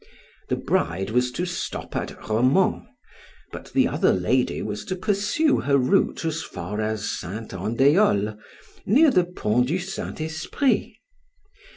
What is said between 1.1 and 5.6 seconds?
was to stop at Romans, but the other lady was to pursue